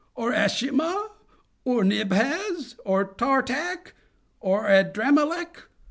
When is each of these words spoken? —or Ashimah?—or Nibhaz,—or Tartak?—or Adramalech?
—or 0.15 0.31
Ashimah?—or 0.33 1.83
Nibhaz,—or 1.83 3.13
Tartak?—or 3.19 4.63
Adramalech? 4.65 5.65